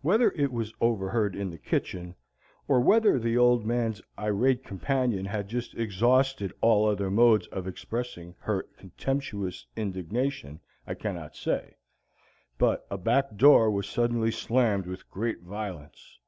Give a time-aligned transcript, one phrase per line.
[0.00, 2.16] Whether it was overheard in the kitchen,
[2.66, 7.68] or whether the Old Man's irate companion had just then exhausted all other modes of
[7.68, 11.76] expressing her contemptuous indignation, I cannot say,
[12.58, 16.18] but a back door was suddenly slammed with great violence.